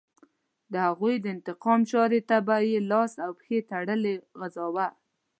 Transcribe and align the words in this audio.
د 0.71 0.73
هغوی 0.87 1.15
د 1.19 1.25
انتقام 1.35 1.79
چاړې 1.91 2.19
ته 2.29 2.37
به 2.47 2.55
یې 2.69 2.79
لاس 2.91 3.13
او 3.25 3.31
پښې 3.39 3.57
تړلې 3.71 4.15
غځاوه. 4.39 4.87